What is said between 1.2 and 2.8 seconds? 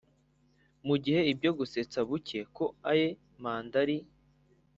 ibyo gusetsa buke ko